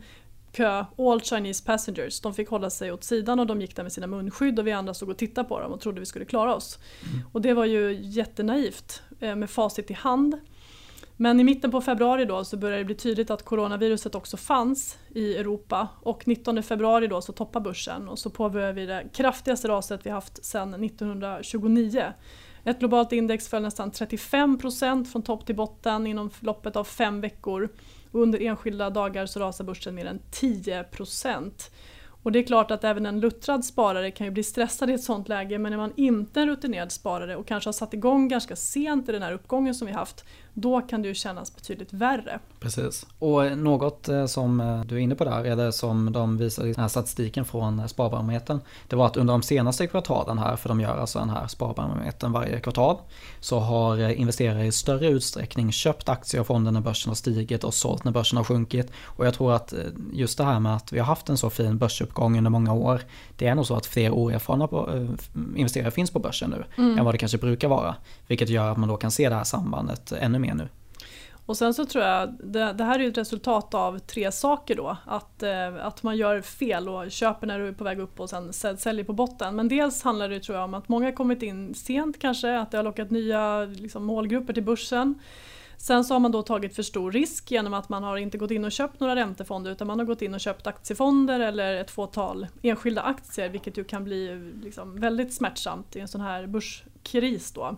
[0.52, 2.22] kö, all Chinese passengers.
[2.22, 4.72] De fick hålla sig åt sidan och de gick där med sina munskydd och vi
[4.72, 6.80] andra stod och tittade på dem och trodde vi skulle klara oss.
[7.12, 7.28] Mm.
[7.32, 10.40] Och det var ju jättenaivt med facit i hand.
[11.22, 14.98] Men i mitten på februari då så började det bli tydligt att coronaviruset också fanns
[15.10, 19.68] i Europa och 19 februari då så toppar börsen och så påbörjar vi det kraftigaste
[19.68, 22.04] raset vi haft sedan 1929.
[22.64, 27.22] Ett globalt index föll nästan 35 procent från topp till botten inom loppet av fem
[27.22, 27.70] veckor
[28.12, 31.72] och under enskilda dagar så rasar börsen mer än 10 procent.
[32.24, 35.04] Och det är klart att även en luttrad sparare kan ju bli stressad i ett
[35.04, 38.56] sånt läge men är man inte en rutinerad sparare och kanske har satt igång ganska
[38.56, 42.40] sent i den här uppgången som vi haft då kan det ju kännas betydligt värre.
[42.60, 43.06] Precis.
[43.20, 46.74] Och något eh, som eh, du är inne på där, eller som de visar i
[46.74, 50.70] den här statistiken från eh, Sparbarometern, det var att under de senaste kvartalen här, för
[50.70, 52.98] de gör alltså den här Sparbarometern varje kvartal,
[53.40, 57.74] så har investerare i större utsträckning köpt aktier av fonden när börsen har stigit och
[57.74, 58.92] sålt när börsen har sjunkit.
[59.04, 59.74] Och jag tror att
[60.14, 63.02] just det här med att vi har haft en så fin börsuppgång under många år,
[63.38, 64.68] det är nog så att fler oerfarna
[65.56, 67.00] investerare finns på börsen nu mm.
[67.00, 67.96] än vad det kanske brukar vara.
[68.28, 70.70] Vilket gör att man då kan se det här sambandet ännu med nu.
[71.46, 74.76] Och sen så tror jag, det, det här är ju ett resultat av tre saker
[74.76, 74.98] då.
[75.06, 78.30] Att, eh, att man gör fel och köper när du är på väg upp och
[78.30, 79.56] sen säljer på botten.
[79.56, 82.72] Men dels handlar det tror jag om att många har kommit in sent kanske, att
[82.72, 85.20] det har lockat nya liksom, målgrupper till börsen.
[85.78, 88.52] Sen så har man då tagit för stor risk genom att man har inte gått
[88.52, 91.92] in och köpt några räntefonder utan man har gått in och köpt aktiefonder eller ett
[91.92, 97.52] fåtal enskilda aktier vilket ju kan bli liksom väldigt smärtsamt i en sån här börskris.
[97.52, 97.78] Då.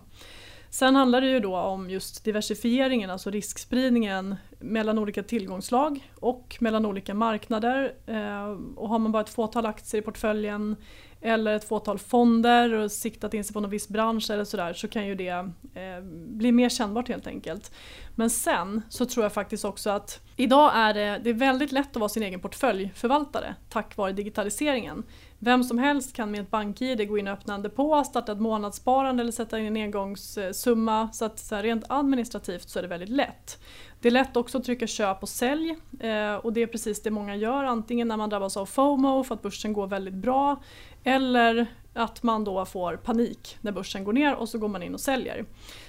[0.74, 6.86] Sen handlar det ju då om just diversifieringen, alltså riskspridningen mellan olika tillgångslag och mellan
[6.86, 7.94] olika marknader.
[8.06, 10.76] Eh, och har man bara ett fåtal aktier i portföljen
[11.20, 14.88] eller ett fåtal fonder och siktat in sig på någon viss bransch eller sådär så
[14.88, 17.72] kan ju det eh, bli mer kännbart helt enkelt.
[18.14, 21.90] Men sen så tror jag faktiskt också att idag är det, det är väldigt lätt
[21.90, 25.02] att vara sin egen portföljförvaltare tack vare digitaliseringen.
[25.44, 28.40] Vem som helst kan med ett bank-id gå in och öppna en depå, starta ett
[28.40, 31.08] månadssparande eller sätta in en engångssumma.
[31.12, 33.62] Så att så rent administrativt så är det väldigt lätt.
[34.00, 37.10] Det är lätt också att trycka köp och sälj eh, och det är precis det
[37.10, 37.64] många gör.
[37.64, 40.62] Antingen när man drabbas av FOMO för att börsen går väldigt bra
[41.04, 44.94] eller att man då får panik när börsen går ner och så går man in
[44.94, 45.44] och säljer.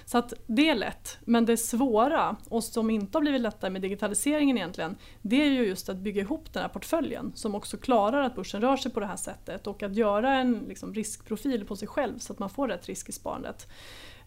[0.06, 3.82] Så att det är lätt, men det svåra och som inte har blivit lättare med
[3.82, 8.22] digitaliseringen egentligen det är ju just att bygga ihop den här portföljen som också klarar
[8.22, 11.76] att börsen rör sig på det här sättet och att göra en liksom, riskprofil på
[11.76, 13.68] sig själv så att man får rätt risk i sparandet.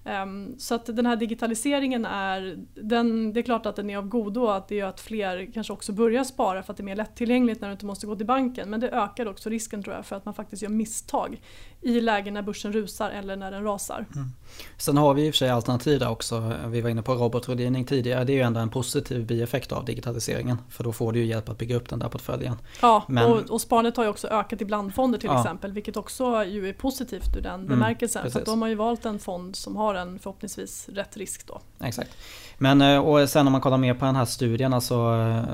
[0.05, 4.09] Um, så att den här digitaliseringen är, den, det är klart att den är av
[4.09, 6.97] godo att det gör att fler kanske också börjar spara för att det är mer
[6.97, 8.71] lättillgängligt när du inte måste gå till banken.
[8.71, 11.41] Men det ökar också risken tror jag för att man faktiskt gör misstag
[11.81, 14.07] i lägen när börsen rusar eller när den rasar.
[14.15, 14.29] Mm.
[14.77, 16.53] Sen har vi i och för sig alternativ där också.
[16.67, 18.25] Vi var inne på robotrådgivning tidigare.
[18.25, 20.59] Det är ju ändå en positiv bieffekt av digitaliseringen.
[20.69, 22.57] För då får du ju hjälp att bygga upp den där portföljen.
[22.83, 23.33] Ja, Men...
[23.33, 25.41] och, och sparandet har ju också ökat i blandfonder till ja.
[25.41, 25.73] exempel.
[25.73, 28.21] Vilket också ju är positivt ur den mm, bemärkelsen.
[28.21, 31.61] Mm, för de har ju valt en fond som har en förhoppningsvis rätt risk då.
[31.81, 32.11] Exakt.
[32.59, 35.45] Men eh, och sen om man kollar mer på den här studien, alltså eh,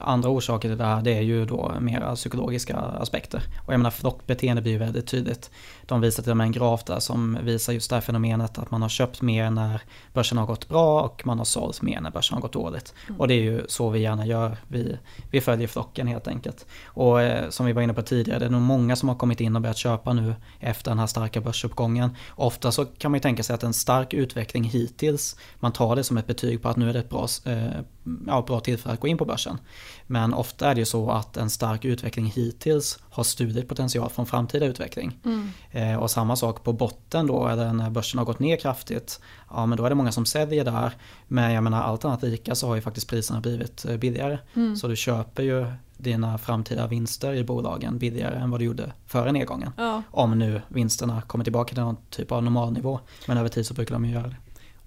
[0.00, 3.42] andra orsaker till det här det är ju då mera psykologiska aspekter.
[3.66, 5.50] Och jag menar flockbeteende blir ju väldigt tydligt.
[5.86, 8.70] De visar till och med en graf där som visar just det här fenomenet att
[8.70, 12.10] man har köpt mer när börsen har gått bra och man har sålt mer när
[12.10, 12.94] börsen har gått dåligt.
[13.08, 13.20] Mm.
[13.20, 14.98] Och det är ju så vi gärna gör, vi,
[15.30, 16.66] vi följer flocken helt enkelt.
[16.84, 19.40] Och eh, som vi var inne på tidigare, det är nog många som har kommit
[19.40, 22.10] in och börjat köpa nu efter den här starka börsuppgången.
[22.30, 26.04] Ofta så kan man ju tänka sig att en stark utveckling hittills, man tar det
[26.04, 27.80] som ett betyg på att nu är det ett bra, eh,
[28.26, 29.58] ja, bra tillfälle att gå in på börsen.
[30.06, 34.26] Men ofta är det ju så att en stark utveckling hittills har stulit potential från
[34.26, 35.18] framtida utveckling.
[35.24, 35.50] Mm.
[35.70, 39.20] Eh, och samma sak på botten då, eller när börsen har gått ner kraftigt.
[39.50, 40.92] Ja men då är det många som säljer där.
[41.28, 44.38] Men jag menar allt annat lika så har ju faktiskt priserna blivit eh, billigare.
[44.54, 44.76] Mm.
[44.76, 45.66] Så du köper ju
[45.98, 49.70] dina framtida vinster i bolagen billigare än vad du gjorde före nedgången.
[49.76, 50.02] Ja.
[50.10, 53.00] Om nu vinsterna kommer tillbaka till någon typ av normalnivå.
[53.26, 54.36] Men över tid så brukar de ju göra det.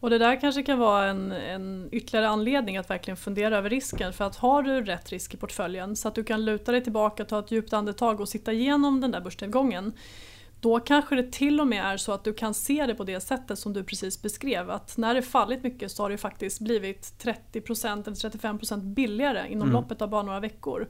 [0.02, 4.14] Och det där kanske kan vara en, en ytterligare anledning att verkligen fundera över risken.
[4.14, 7.26] För att har du rätt risk i portföljen så att du kan luta dig tillbaka,
[7.26, 9.94] ta ett djupt andetag och sitta igenom den där börsnedgången.
[10.60, 13.20] Då kanske det till och med är så att du kan se det på det
[13.20, 14.70] sättet som du precis beskrev.
[14.70, 19.70] Att när det fallit mycket så har det faktiskt blivit 30% eller 35% billigare inom
[19.70, 19.74] mm.
[19.74, 20.88] loppet av bara några veckor.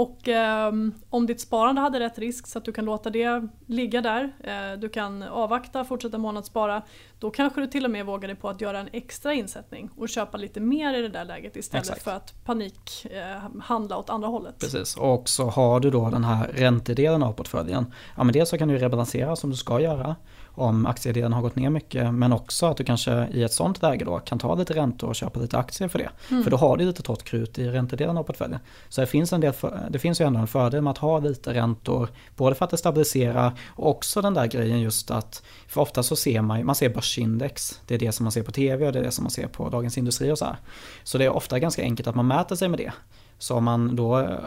[0.00, 0.72] Och eh,
[1.10, 4.78] om ditt sparande hade rätt risk så att du kan låta det ligga där, eh,
[4.78, 6.82] du kan avvakta, fortsätta månadsspara,
[7.18, 10.08] då kanske du till och med vågar dig på att göra en extra insättning och
[10.08, 12.02] köpa lite mer i det där läget istället Exakt.
[12.02, 14.58] för att panikhandla eh, åt andra hållet.
[14.58, 17.92] Precis, och så har du då den här räntedelen av portföljen.
[18.16, 20.16] Ja men dels så kan du rebalansera som du ska göra
[20.60, 22.14] om aktiedelen har gått ner mycket.
[22.14, 25.16] Men också att du kanske i ett sånt läge då kan ta lite räntor och
[25.16, 26.10] köpa lite aktier för det.
[26.30, 26.44] Mm.
[26.44, 28.60] För då har du lite torrt krut i räntedelen av portföljen.
[28.88, 31.18] Så det finns, en del för, det finns ju ändå en fördel med att ha
[31.18, 32.08] lite räntor.
[32.36, 36.16] Både för att det stabiliserar och också den där grejen just att för ofta så
[36.16, 37.80] ser man, man ser börsindex.
[37.86, 39.46] Det är det som man ser på tv och det är det som man ser
[39.46, 40.56] på Dagens Industri och så här.
[41.04, 42.92] Så det är ofta ganska enkelt att man mäter sig med det.
[43.40, 44.38] Så om man då eh,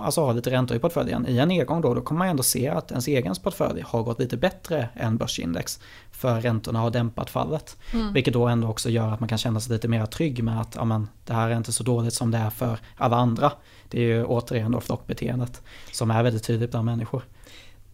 [0.00, 2.68] alltså har lite räntor i portföljen i en nedgång då, då kommer man ändå se
[2.68, 5.80] att ens egen portfölj har gått lite bättre än börsindex.
[6.10, 7.76] För räntorna har dämpat fallet.
[7.92, 8.12] Mm.
[8.12, 10.74] Vilket då ändå också gör att man kan känna sig lite mer trygg med att
[10.74, 13.52] ja, men, det här är inte så dåligt som det är för alla andra.
[13.88, 17.22] Det är ju återigen då flockbeteendet som är väldigt tydligt bland människor.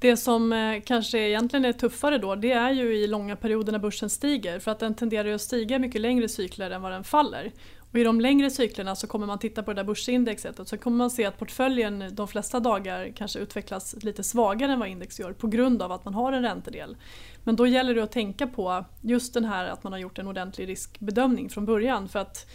[0.00, 3.78] Det som eh, kanske egentligen är tuffare då det är ju i långa perioder när
[3.78, 7.52] börsen stiger för att den tenderar att stiga mycket längre cykler än vad den faller.
[7.90, 10.78] Och I de längre cyklerna så kommer man titta på det där börsindexet och så
[10.78, 15.20] kommer man se att portföljen de flesta dagar kanske utvecklas lite svagare än vad index
[15.20, 16.96] gör på grund av att man har en räntedel.
[17.44, 20.26] Men då gäller det att tänka på just den här att man har gjort en
[20.26, 22.08] ordentlig riskbedömning från början.
[22.08, 22.46] För att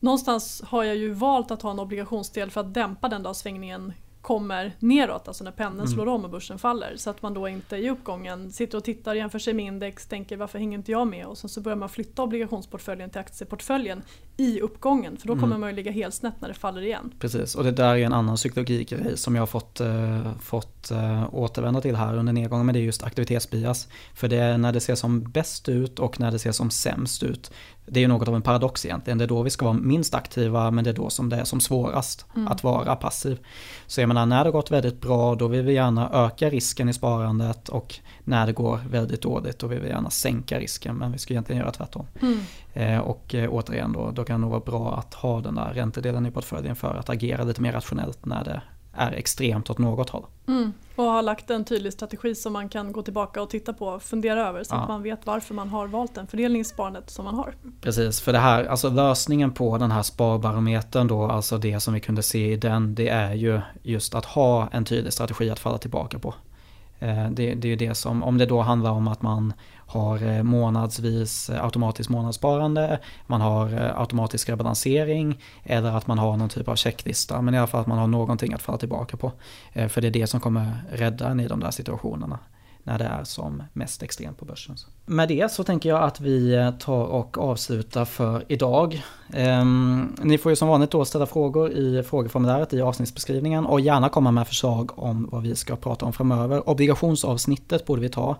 [0.00, 3.92] någonstans har jag ju valt att ha en obligationsdel för att dämpa den där svängningen
[4.24, 5.92] kommer neråt, alltså när pendeln mm.
[5.92, 6.94] slår om och börsen faller.
[6.96, 10.36] Så att man då inte i uppgången sitter och tittar, jämför sig med index, tänker
[10.36, 11.26] varför hänger inte jag med?
[11.26, 14.02] Och sen så börjar man flytta obligationsportföljen till aktieportföljen
[14.36, 15.16] i uppgången.
[15.16, 15.60] För då kommer mm.
[15.60, 17.12] man ju ligga helt snett när det faller igen.
[17.18, 21.34] Precis, och det där är en annan psykologigrej som jag har fått, äh, fått äh,
[21.34, 22.66] återvända till här under nedgången.
[22.66, 23.88] Men det är just aktivitetsbias.
[24.14, 27.22] För det är när det ser som bäst ut och när det ser som sämst
[27.22, 27.52] ut
[27.86, 29.18] det är ju något av en paradox egentligen.
[29.18, 31.44] Det är då vi ska vara minst aktiva men det är då som det är
[31.44, 32.48] som svårast mm.
[32.48, 33.38] att vara passiv.
[33.86, 36.92] Så jag menar när det gått väldigt bra då vill vi gärna öka risken i
[36.92, 37.94] sparandet och
[38.24, 41.60] när det går väldigt dåligt då vill vi gärna sänka risken men vi ska egentligen
[41.60, 42.06] göra tvärtom.
[42.22, 42.40] Mm.
[42.72, 45.72] Eh, och eh, återigen då, då kan det nog vara bra att ha den där
[45.74, 48.62] räntedelen i portföljen för att agera lite mer rationellt när det
[48.96, 50.26] är extremt åt något håll.
[50.46, 50.72] Mm.
[50.96, 54.02] Och har lagt en tydlig strategi som man kan gå tillbaka och titta på och
[54.02, 54.82] fundera över så ja.
[54.82, 57.54] att man vet varför man har valt den fördelningssparandet som man har.
[57.80, 62.00] Precis, för det här, alltså lösningen på den här sparbarometern då, alltså det som vi
[62.00, 65.78] kunde se i den, det är ju just att ha en tydlig strategi att falla
[65.78, 66.34] tillbaka på.
[66.98, 69.52] Eh, det, det är ju det som, om det då handlar om att man
[69.86, 76.36] har eh, månadsvis eh, automatiskt månadssparande, man har eh, automatisk rebalansering eller att man har
[76.36, 77.42] någon typ av checklista.
[77.42, 79.32] Men i alla fall att man har någonting att falla tillbaka på.
[79.88, 82.38] För det är det som kommer rädda en i de där situationerna
[82.84, 84.76] när det är som mest extremt på börsen.
[85.06, 89.02] Med det så tänker jag att vi tar och avslutar för idag.
[89.36, 94.08] Um, ni får ju som vanligt då ställa frågor i frågeformuläret i avsnittsbeskrivningen och gärna
[94.08, 96.68] komma med förslag om vad vi ska prata om framöver.
[96.68, 98.36] Obligationsavsnittet borde vi ta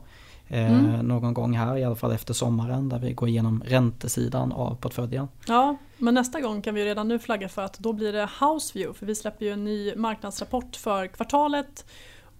[0.49, 1.07] eh, mm.
[1.07, 5.29] någon gång här, i alla fall efter sommaren, där vi går igenom räntesidan av portföljen.
[5.47, 8.99] Ja, men nästa gång kan vi redan nu flagga för att då blir det Houseview,
[8.99, 11.85] för vi släpper ju en ny marknadsrapport för kvartalet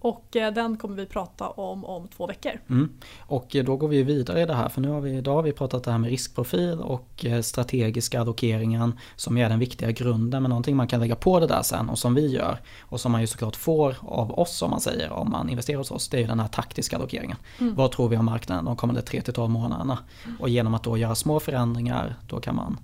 [0.05, 2.53] och eh, den kommer vi prata om om två veckor.
[2.71, 2.93] Mm.
[3.19, 5.43] Och eh, då går vi vidare i det här för nu har vi, idag har
[5.43, 10.43] vi pratat det här med riskprofil och eh, strategiska allokeringen som är den viktiga grunden
[10.43, 13.13] men någonting man kan lägga på det där sen och som vi gör och som
[13.13, 16.17] man ju såklart får av oss om man säger om man investerar hos oss det
[16.17, 17.37] är ju den här taktiska allokeringen.
[17.59, 17.75] Mm.
[17.75, 19.99] Vad tror vi om marknaden de kommande 3-12 månaderna?
[20.25, 20.41] Mm.
[20.41, 22.81] Och genom att då göra små förändringar då kan man,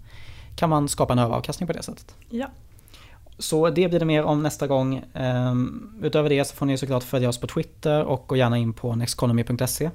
[0.56, 2.14] kan man skapa en överavkastning på det sättet.
[2.28, 2.46] Ja.
[3.40, 5.04] Så det blir det mer om nästa gång.
[5.14, 8.72] Um, utöver det så får ni såklart följa oss på Twitter och gå gärna in
[8.72, 9.90] på nexteconomy.se.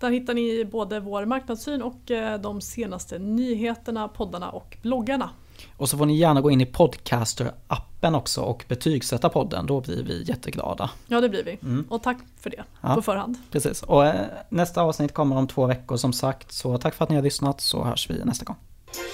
[0.00, 5.30] Där hittar ni både vår marknadssyn och eh, de senaste nyheterna, poddarna och bloggarna.
[5.76, 9.66] Och så får ni gärna gå in i Podcaster-appen också och betygsätta podden.
[9.66, 10.90] Då blir vi jätteglada.
[11.06, 11.58] Ja, det blir vi.
[11.62, 11.84] Mm.
[11.88, 13.38] Och tack för det ja, på förhand.
[13.50, 13.82] Precis.
[13.82, 16.52] Och eh, nästa avsnitt kommer om två veckor som sagt.
[16.52, 18.56] Så tack för att ni har lyssnat så hörs vi nästa gång.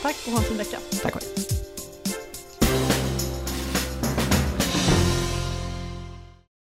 [0.03, 0.77] Tack och ha en fin vecka.
[1.03, 1.72] Tack och hej.